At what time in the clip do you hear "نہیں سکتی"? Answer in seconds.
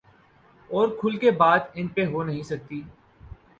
2.23-2.81